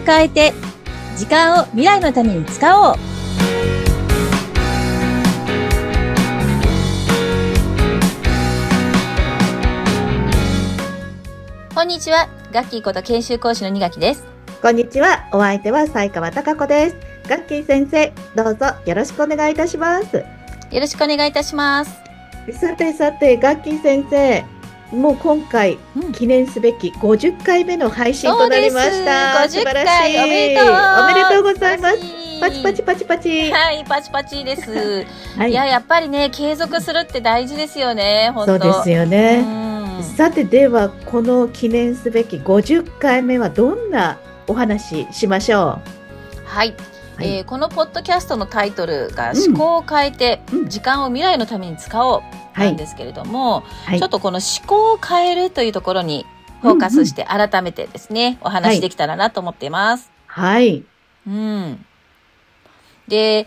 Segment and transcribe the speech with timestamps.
[0.00, 0.52] を変えて、
[1.16, 2.96] 時間を未来のために使おう。
[11.74, 12.28] こんにちは。
[12.52, 14.24] ガッキーこと研修講師の二垣です。
[14.60, 15.28] こんにちは。
[15.32, 16.96] お相手は西川貴子です。
[17.28, 20.16] ガッキー先生、どうぞよろしくお願いいたします。
[20.16, 21.90] よろしくお願いいたします。
[22.52, 24.44] さてさて、ガッキー先生、
[24.92, 29.48] もう今回、うん、記念すべき50回目の配信となりました。
[29.48, 30.18] 素晴らしい。
[30.18, 30.66] おめでとう。
[30.66, 31.98] おめでとうございます。
[32.40, 33.52] パチパチパチパチ。
[33.52, 35.06] はい、パチパチです。
[35.38, 38.32] はい、いや、やっぱりね、継続するって大事ですよね。
[38.46, 39.44] そうですよね。
[40.16, 45.78] さて、では、この記念すべき50回目はどんなお話しましょ
[46.36, 46.40] う？
[46.46, 46.74] はい。
[47.20, 52.22] はい、えー、このポッドキャストのタイトルが「思考を変えて時間を未来のために使おう」
[52.58, 56.24] なんですけれども、はい、ちょっとこの思考を変えるというところに
[56.62, 60.10] フォーカスして改めてですね、うんうん、お話できたらなと思っています。
[60.26, 60.82] はい。
[61.26, 61.84] うん。
[63.06, 63.46] で、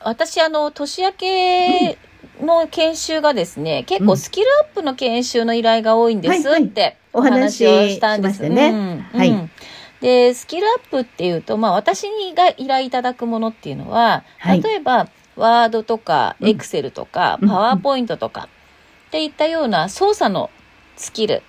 [0.00, 1.98] 私あの年明け
[2.40, 8.48] の研修がですね、結構スキルアップの研修の依頼が多いんですってお話をしたんです。
[8.48, 9.06] ね。
[9.12, 9.50] はい。
[10.02, 18.48] で、スキルアップっていうと、まあ私が依頼いただくものっていうのは、はい、例えば、ワードとか、エクセルとか、パワーポイントとか、
[19.08, 20.50] っていったような操作の
[20.96, 21.42] スキル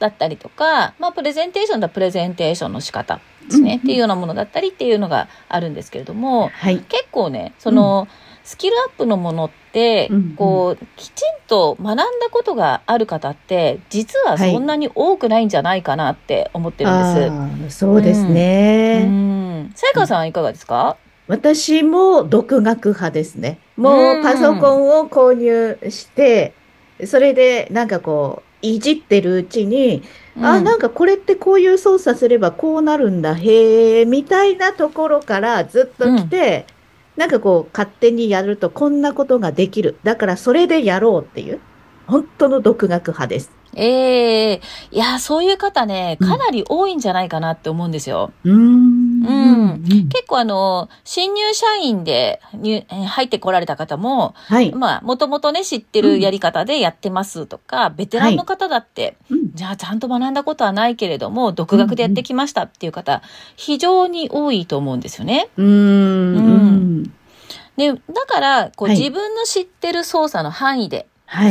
[0.00, 17.78] だったりとか、はい、まあプレゼンテーションだプレゼンテーションの仕方ですね、っていうようなものだったりっていうのがあるんですけれども、はい、結構ね、その、うんスキルアップのものって、うんうん、こう、きちんと学んだことがある方って、実はそんなに多くないんじゃないかなって思ってるんです。
[17.78, 19.70] そうですね。
[19.74, 20.96] さやかさんはいかがですか？
[21.26, 23.58] 私も独学派ですね。
[23.78, 26.52] もうパソコンを購入して、
[27.06, 30.02] それでなんかこう、いじってるうちに、
[30.36, 36.66] うん、あ、なんかこれってこういう操作すればこうなるんだ、へえ、みたいなところからずっと来て、
[37.16, 39.96] なんかこう、勝手にやるとこんなことができる。
[40.02, 41.60] だからそれでやろうっていう、
[42.06, 43.50] 本当の独学派です。
[43.76, 48.32] ええー、いや、そういう方ね、かなり多いんじゃないかなって思うんですよ。
[48.44, 49.24] うん。
[49.24, 49.82] うん。
[50.08, 54.72] 結構あの、新入社員で入入ってこられた方も、はい。
[54.72, 63.22] まあ、もともとね、知ってるやり方でやってますとか、うん、ベテランの方だって、はい、じゃあちゃんと学んだことはないけれども、独学でやってきましたっていう方、
[63.56, 65.48] 非常に多いと思うんですよね。
[65.56, 65.66] うん。
[65.66, 66.43] うん
[67.76, 71.06] で、だから、こう、はい、自分の知ってる操作の範囲で、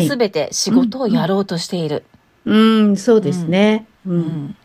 [0.07, 2.03] すべて仕事をやろうとしている。
[2.45, 3.87] うん、うん、そうですね。
[4.05, 4.55] うん。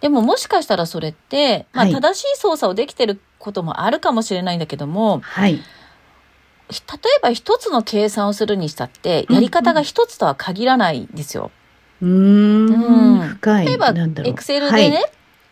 [0.00, 5.54] でももしかしたらそれって、まあ、正しい操作をできてることもあるかもしれないんだけども、はい。
[5.54, 11.50] 例えば一つの計算をするにしたって、やり方が一つとは限らないんですよ。
[12.02, 12.10] うん。
[12.10, 13.66] うん深い。
[13.66, 13.94] 例えば、
[14.24, 15.04] エクセルでね、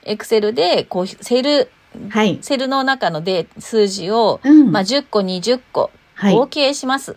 [0.05, 1.71] エクセルで、こう、セル、
[2.11, 5.91] はい、セルの中ので数字を、うん、まあ、10個、20個、
[6.23, 7.17] 合計します。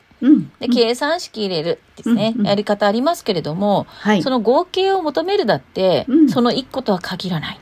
[0.59, 7.59] で計算式入れるですね、うんうん、やり方ありますけれども、はい、その合計を求めるだって、うん、その1個とは限らない。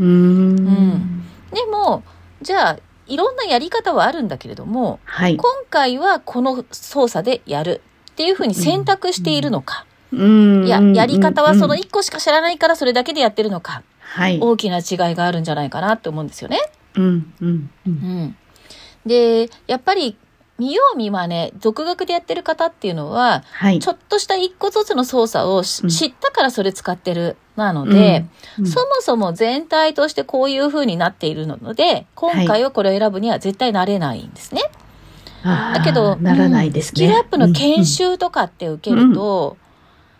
[0.00, 2.04] うん、でも
[2.40, 7.82] じゃあいろんなやり方はあるんだけれども、はい、今回はこの操作でやる
[8.12, 10.66] っていうふうに選択しているのか、うん。
[10.66, 13.84] いややり方はその1個しか知らないからそれだけでやってるのか、はい、
[14.40, 16.58] 大きな違いがあるんじゃないかなって思うんですよね。
[16.94, 18.36] うんうんうん、
[19.06, 20.16] でやっぱり
[20.58, 27.36] 見よう見まね、独学でやってる方っていうのは、はい、ちょっとした一個ずつの操作を、うん、知ったからそれ使ってる。
[27.54, 28.24] なので、
[28.58, 34.62] うんうん、そもそも全体としてこういう風になっているので、今回はこれを選ぶには絶対なれないんですね。
[35.42, 39.56] はい、だけど、ならないですね、スキルアップの研修とかって受けると、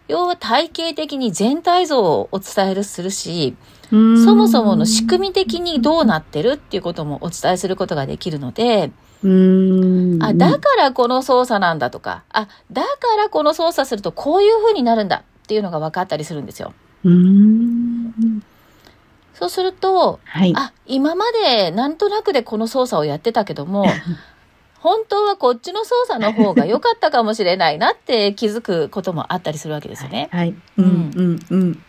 [0.09, 3.55] 要は体系的に全体像をお伝えするし、
[3.91, 8.91] そもそもの仕組み的にどうなってるっていうこともお伝えすることができるので、
[9.23, 10.23] うん。
[10.23, 16.73] あ、だからこの操作なんだとか、あ、だからこの操作するとこういう風になるんだっていうのが分かったりするんですよ。
[17.05, 18.43] うん。
[19.35, 23.87] そうすると、はい、あ、今までなんとなくでこの操作をやってたけども、
[24.81, 30.29] 本当はこっちの操作の方が良かったかもしれないなって気づくこともあったりするわけですよね。
[30.31, 30.55] はい。
[30.77, 31.83] うん、うん、うん。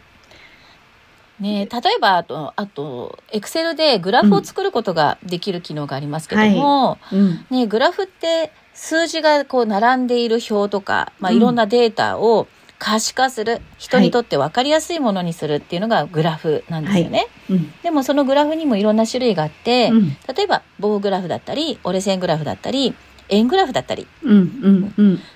[1.39, 12.47] ね、例えばあとあとエクセルでグラフを作ることができる機能がありますけども、うんはい、ね、グラフって数字がこう並んでいる表とか、まあ、いろんなデータを
[12.79, 17.27] 可視化する、うん、人にとって分かりやすいものにするっていうのがグラフなんですよね。
[17.47, 17.57] はい。
[17.57, 19.91] うん、でもそのグラフにもいろんな種類があって、
[20.33, 22.95] 例えば棒グラフだったり折れ線グラフだったり
[23.27, 24.07] 円グラフだったり、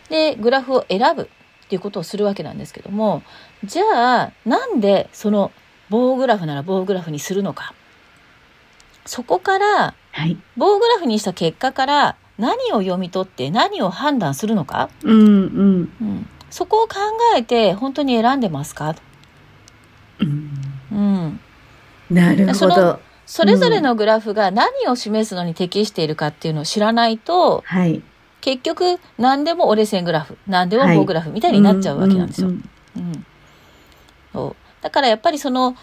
[0.10, 1.24] でグラフを選ぶ
[1.66, 3.24] っていうことをするわけなんですけども
[3.63, 3.84] じゃ
[4.22, 5.51] あなんでその
[5.90, 7.74] 棒グラフなら棒グラフにするのか。
[9.06, 10.38] そこから、はい。
[10.56, 15.94] 棒グラフにした結果から何を読み取って何を判断するのか、うんうん。
[16.01, 16.98] うん、そこを考
[17.36, 18.96] えて本当に選んでますか、
[20.20, 20.52] うん。
[20.92, 21.40] うん、
[22.12, 23.00] なるほそのど。
[23.26, 28.04] それぞれのグラフが何を示すのに適しているかっていうのを知らないと、はい。
[28.42, 32.50] 結局何でも折れ線グラフ、何でも棒グラフみたいになっちゃうわけなんですよ。
[32.50, 32.64] うん
[32.98, 33.26] うん
[34.32, 34.56] そう。
[34.84, 35.76] だからやっぱりその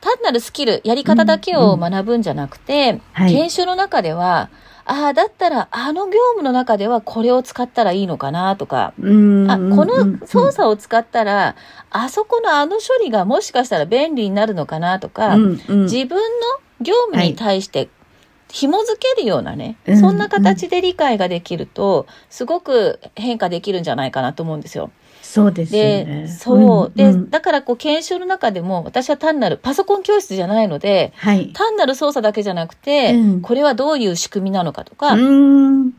[0.00, 3.32] 単なるスキル、やり方だけを学ぶんじゃなくて、はい。
[3.32, 4.50] 研修の中では、
[4.86, 9.50] ああ、だったらあの業務の中ではこれを使ったらいいのかなとか、うん。
[9.50, 11.56] あ、この操う作を使ったら、
[11.90, 15.82] あそこのあの処理がもしかしたら便利になるのかなとか、んうん。
[15.82, 16.22] 自分の
[16.80, 17.88] 業務に対して
[18.48, 24.90] 紐付けるようなね、うんそんな形で理解ができると、すごく変化できるんじゃないかなと思うんですよ。
[25.22, 26.28] そうですね。
[26.28, 26.92] そう。
[26.94, 31.52] で、だからこう研修の中でも、私は単なるパソコン教室じゃないので、はい。
[31.52, 35.92] 単なる操作だけじゃなくて、うんこれはどういう仕組みなのかとか、うん。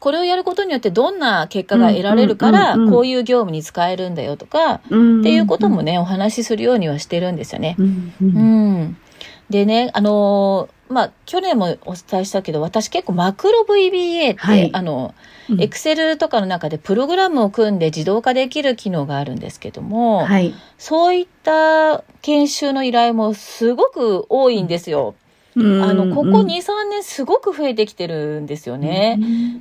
[0.00, 5.20] これをやることによってどんな結果が得られるから、こういう業務に使えるんだよとか、うん。
[5.20, 7.76] っていうこともね、お話しするようにはしてるんですよね。
[7.78, 8.12] うん。
[8.20, 8.24] う。
[8.24, 8.96] うんん。
[9.50, 20.54] でね、あのーまあ、去年もお伝えしたけど、私結構マクロ VBA って、はいあの、うんエクセルとかの中でプログラムを組んで自動化できる機能があるんですけども、はい。
[20.78, 25.14] そういった研修の依頼もすごく多いんですよ。
[25.56, 29.18] あの、ここ2、3年すごく増えてきてるんですよね。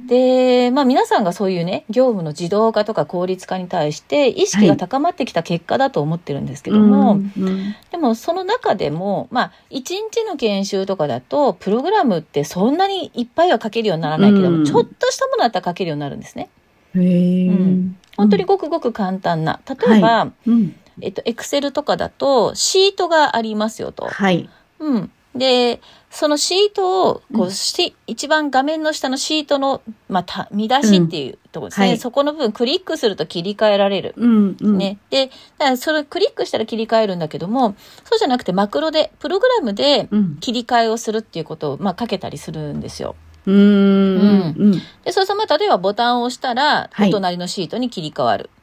[0.07, 16.50] で、まあ皆さんがそういうね、業務の自動化とか効率化に対して意識が高まってきた結果だと思ってるんですけども、うんうんでもその中でも、まあ1日の研修とかだと、プログラムってそんなにいっぱいは書けるようにならないけども、うんちょっとしたものだったら書けるようになるんですね。
[16.96, 19.60] へえうん本当にごくごく簡単な。
[19.68, 20.75] 例えば、うん。
[21.01, 24.06] えっと、エクセルとかだと、シートがありますよと。
[24.06, 24.50] はい。
[24.80, 25.12] うん。
[25.36, 25.82] で、
[26.12, 31.88] そのシートを、こうう、し、一番画面の下のシートの、まあ、た、見出しっていうところですね。
[31.88, 34.14] はいそこの部分クリックすると切り替えられる。
[34.18, 34.58] うん。
[34.62, 34.78] うん。
[34.78, 35.00] ね。
[35.10, 35.28] で、
[35.58, 40.38] だからそれクリックしたら切り替えるんだけども、そうじゃなくてマクロで、プログラムでうん。
[40.40, 43.16] 切り替えをするっていうことを、まあ、かけたりするんですよ。
[43.48, 43.56] うん。
[43.56, 44.72] うん。
[45.04, 48.50] で、そうすると、まあ、例えばボタンを押したら、はいお隣のシートに切り替わる。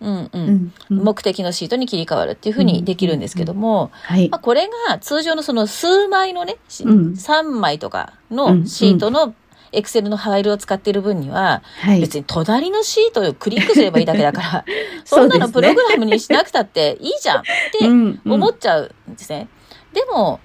[0.00, 0.30] うんう。
[0.32, 0.72] うんん。
[0.90, 4.40] うん目的のシートに切り替わるっていうふうにできるんですけども、はいまあ、。
[4.40, 9.34] これが通常のその数枚のね、しうん3枚とかうんのシートの
[9.72, 12.00] エクセルのファイルを使っている分には、はい。
[12.00, 14.64] 別に隣のシートをクリックすればいいだけだから、
[15.04, 17.42] そんなのプログラムにしなくたっていいじゃんっ
[17.78, 17.86] て
[18.30, 19.48] 思っちゃうんですね。
[19.92, 20.40] でも、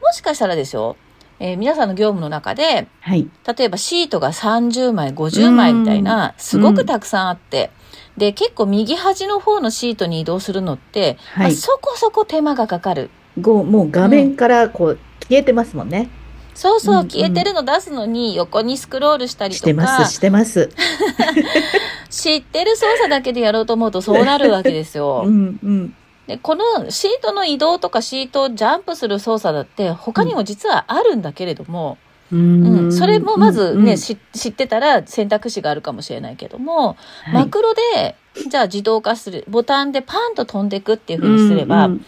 [0.00, 0.96] もしかしたらですよ、
[1.44, 3.28] えー皆さんの業務の中で、はい。
[3.58, 7.72] 例えばシートが30枚、50枚みたいな、すごくたくさんあって、
[8.16, 11.54] で、結構右端の方のシートに移動するのって、まあはい。
[11.56, 13.10] そこそこ手間がかかる。
[13.40, 14.98] ごもう画面からこう
[15.28, 16.10] 消えてますもんね。
[16.54, 20.70] そうそう、うんうん消えてるの出すのに横にスクロールしたりとしてまかす、、してます。
[22.08, 25.24] 知ってる操作だけでやろうと思うとそうなるわけですうよ。
[25.24, 25.94] ん うん。
[26.26, 31.98] で、このシートの移動とかシートをジャンプする操作だって他にも実はあるんだけれども、
[32.30, 38.16] ううんん、それもまずね、うんし知ってたら選択肢があるかもしれないけども、はいマクロで、
[38.48, 42.04] じゃあ自動化する、ボタンでパンと飛んでいくっていうふうにすれば、うん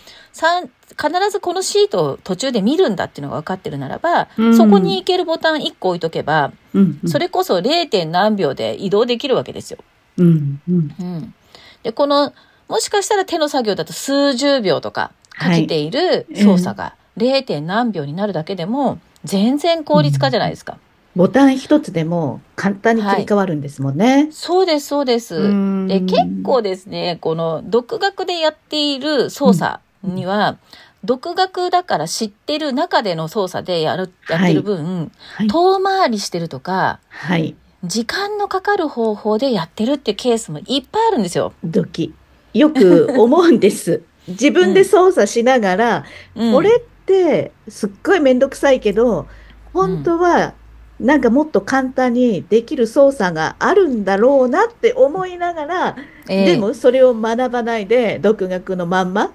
[0.96, 8.06] 必ずこのシートを途中で見るんだっていうのが分かってるならば、うんそこに行けるボタン1個置いとけば、うんうんそれこそ 0.
[8.06, 9.78] 何秒で移動できるわけですよ。
[10.18, 11.34] うんうんうん。
[11.82, 12.32] で、この、
[12.68, 17.60] もしかしたら手の作業だと数十秒とかかけている操作が 0.
[17.60, 20.78] 何秒になるだけでも、全然効率化じゃないですか。
[21.16, 24.28] ボタン一つでも簡単に切り替わるんですもんね。
[24.32, 25.36] そうです、そうです。
[25.36, 30.56] うんで、結構ですね、この独学でやっている操作には、
[31.04, 35.46] 独学だから知ってる中での操作でやる、やってる分、はい。
[35.46, 37.54] 遠回りしてるとか、はい。
[37.84, 41.52] 時間のかかる方法でやってるっていうケースもいっぱいあるんですよ。
[41.62, 42.14] ドキ。
[42.54, 44.02] よく思うんです。
[44.28, 49.26] 自分で操作しながら、うん、これってすっごいめんどくさいけど、
[49.72, 50.54] 本当は
[51.00, 55.96] なんかもっと簡単にできる操作があるんだろうなって思いながら、
[56.28, 59.32] ええでもそれを学ばないで独学のまんま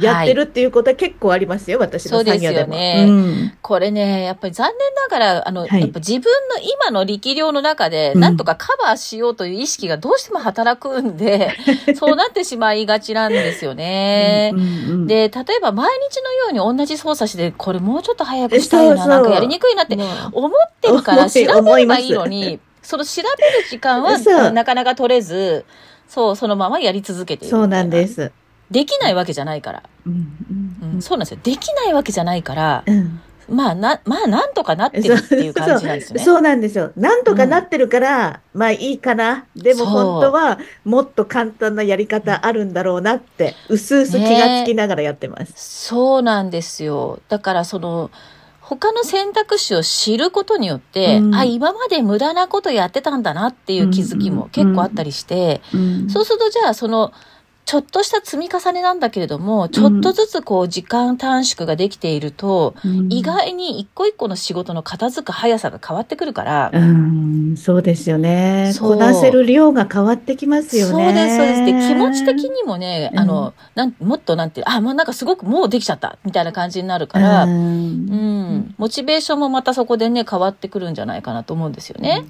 [0.00, 2.40] やってるっていうことは結構ありますよ、私の作業でも。
[2.40, 11.52] そうですよねうんこれね、やっぱり残念ながら、あの、はいやっぱ自分の今の力量の中で、うんなんとかカバーしようという意識がどうしても働くんで、
[11.96, 14.52] そうなってしまいがちなんですよね。
[14.54, 14.64] うんう
[15.04, 19.96] んで、例えば毎日のように同じ操作して、これもうちょっと早くしたいな、なんかやりにくいなって
[20.32, 20.50] 思っ
[20.80, 24.18] てるから調べればいいのに、その調べる時間は
[24.52, 25.64] なかなか取れず、
[26.08, 27.50] そう、そのままやり続けている。
[27.50, 28.06] そうなんで。
[28.06, 28.32] す。
[28.70, 29.82] できないわけじゃないから。
[30.06, 31.40] うんうん、そうなんですよ。
[31.42, 36.24] できないわけじゃないから、うんうんまあ、な、まあ、なんとかなってるっていう感じなんですよね。
[36.24, 36.92] そうなんですよ。
[36.96, 39.46] なんとかなってるから、まあいいかな。
[39.56, 45.52] でも本当はもっと簡単なやり方あるんだろうなって、うすうす気がつきながらやってます。
[45.56, 47.20] そうなんですよ。
[47.28, 48.10] だからその、
[48.60, 57.12] 他の選択肢を知ることによって、うんあ、今まで無駄なことやってたんだなっていう気づきも結構あったりして、うんそうするとじゃあその、
[57.68, 68.72] ちょっとした積み重ねなんだけれども、ちょっとずつこう時間短縮ができていると、うん意外に一個一個の仕事の片付く速さが変わってくるから、うん、そうですよね。
[68.74, 71.04] そうこなせる量が変わってきますよね。
[71.04, 71.64] そうです、そうです。
[71.66, 77.56] で、気持ち的にもね、うんあの、なん、もっとなんてあ、もうなんかすごくもうできちゃった、みたいな感じになるから、ううん
[78.60, 82.24] ん、モチベーションもまたそこでね、変わってくるんじゃないかなと思うんですよね。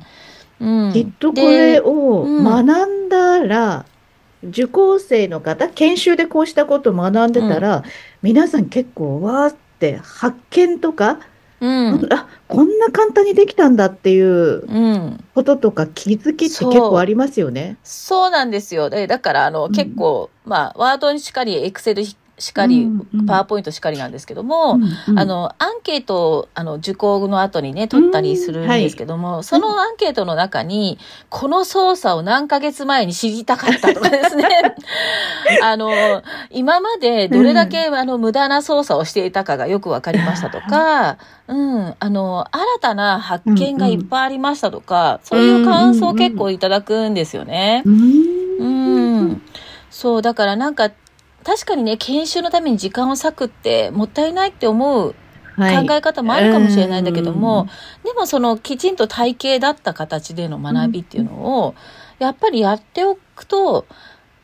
[0.61, 0.93] うん。
[0.93, 3.85] きっとこれでをうん学んだら、
[4.45, 7.83] 受講生の方、研修でこうしたことを学んでたら、
[8.23, 11.21] 皆さん結構わーって発見とか、
[11.61, 12.09] うん。
[12.13, 15.25] あ、こんな簡単にできたんだっていううん。
[15.35, 17.77] こととか気づきって結構ありますよね。
[17.83, 18.91] そうなんですよ。
[18.91, 22.05] で、だから、あの、うん結構、まあ、ワードにしかり、エクセル
[22.39, 23.27] しかり、うんうん。
[23.27, 25.19] パワーポイントしかりなんですけども、うんうん。
[25.19, 34.47] あの、アンケートを、あの、受講の後にね、取ったりするんですけども、そのアンケートの中に、この操作を何ヶ月前に知りたかったとかですね、
[35.63, 41.19] あの、今までどれだけ、あの、無駄な操作をしていたかがよくわかりましたとか、
[41.49, 47.83] うん、あの、新たな発見がいっぱいありましたとか、そういう感想を結構いただくんですよね。
[47.85, 49.43] ううんん。
[49.91, 50.91] そう、だからなんか、
[51.45, 55.15] 確かにね、研修のために時間を割くってもったいないって思う
[55.59, 55.87] はい。
[55.87, 57.69] 考え方もあるかもしれないんだけども、
[58.05, 61.33] でもそのきちんと体系だった形での学びっていうの
[61.65, 61.75] を、
[62.19, 63.87] やっぱりやっておくと、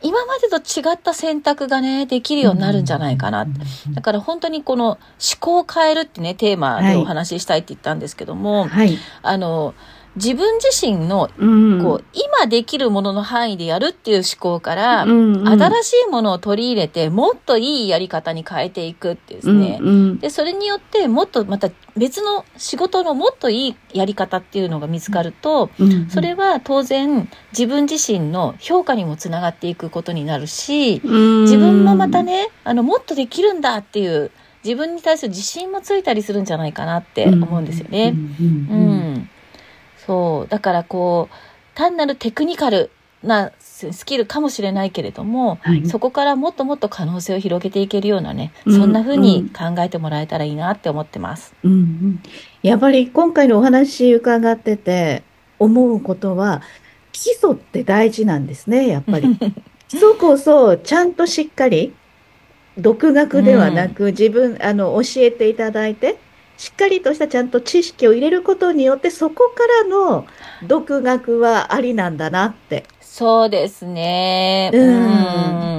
[0.02, 3.46] 今までと違った選択がね、できるようになるんじゃないかな。
[3.92, 4.98] だから本当にこの思
[5.40, 8.98] 考を変えるってね、テーマでお話ししたいって言ったんですけども、はい。
[9.22, 9.72] あの、
[10.16, 19.78] 自分自身のうんこう、今できるものの範囲でやるっていう思考から、うんうん新しいものを取り入れて、もっといいやり方に変えていくってですね。
[19.80, 34.30] うんうんで、それによって、もっとまた別の仕事のもっといいやり方っていうのが見つかると、うんそれは当然自分自身の評価にもつながっていくことになるし、うん自分もまたね、あの、もっとできるんだっていう、
[34.64, 38.14] 自分に対する自信もついたりするんじゃないかなって思うんですよね。
[38.14, 39.30] うんううんん。
[40.06, 40.48] そう。
[40.48, 41.34] だからこう、
[41.74, 42.90] 単なるテクニカル
[43.22, 51.54] なススキルかもしれないけれども、はいそこからもっともっと可能性を広げていけるようなね、うんそんな風に考えてもらえたらいいなって思ってます。
[51.64, 52.22] うんうん
[52.62, 55.22] やっぱり今回のお話伺ってて
[55.58, 56.62] 思うことは
[57.12, 59.36] 基礎って大事なんですね、やっぱり。
[59.88, 61.94] 基礎こそちゃんとしっかり
[62.78, 66.18] 独学ではなく自分、あの、教えていただいて、
[66.56, 70.26] しっかりとしたちゃんと知識を入れることによってそこからの
[70.66, 72.84] 独学はありなんだなって。
[73.00, 74.70] そうですね。
[74.72, 74.94] ううん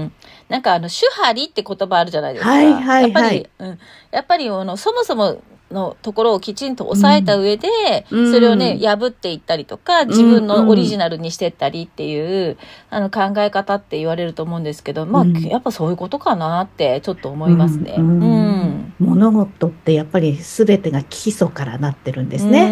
[0.06, 0.12] ん。
[0.48, 2.52] なんかあの、主張りって言葉あるじゃないですか。
[2.52, 3.80] はいはいはいやっぱり、うん。
[4.12, 5.42] やっぱりあの、そもそも
[5.72, 7.68] のところをきちんと押さえた上で、
[8.12, 8.32] うん。
[8.32, 12.58] それをね、破っていったりとか、自分のオリジナルにしてったりっていう、
[12.90, 15.42] あの、考え方って言われると思うんですけど、まあ、うん。
[15.42, 17.96] やっぱそういうことかなって、ちょっと思いますね。
[17.98, 18.20] ううん。
[18.20, 18.94] ん。
[19.00, 22.68] 物事ってやっぱり全てが基礎からなってるんですね。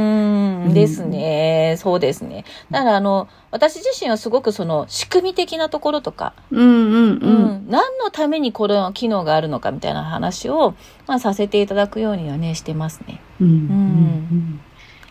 [0.68, 1.76] うんですね。
[1.78, 2.46] そうですね。
[2.72, 7.46] だからあの、私自身はすごくその仕組み的なところとか、うんうんううん。
[7.66, 10.76] ん、何のためにこの機能があるのかみたいな話を、
[11.08, 13.22] まあ、させていただくようにはね、してますね。
[13.40, 14.60] うんうん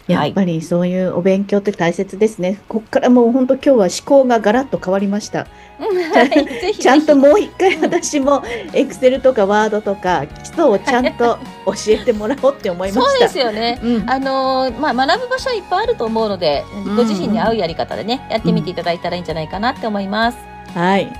[0.08, 2.60] やっぱりそういうお勉強って大切ですね。
[2.68, 5.46] こっからもう本当今日は思考がガラッと変わりました。
[5.78, 8.42] はい、 ちゃんともう一回私も
[8.72, 13.26] エクセルとかワードとか基礎をちゃんと教えてもらおうって思いまそうした。
[13.26, 13.80] ですよね。
[13.82, 20.38] うんあのーまあ、学ぶ場所はいっぱいあると思うので、うんご自身に合うやり方でね、やってみていただいたらいいんじゃないかなって思います。
[20.74, 21.12] はい。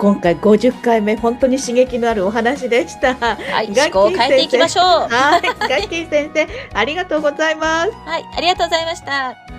[0.00, 3.14] 今回50回目本当に刺激のあるお話でした。
[3.14, 4.84] はい、ガッキー思考を変えていきましょう。
[4.84, 5.42] はい。
[5.42, 7.90] ガッキー先生、ありがとうございます。
[8.06, 9.49] はい、ありがとうございました。